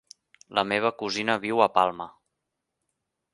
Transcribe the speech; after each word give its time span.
La 0.59 0.63
meva 0.71 0.91
cosina 1.01 1.35
viu 1.45 1.61
a 1.67 1.69
Palma. 1.77 2.09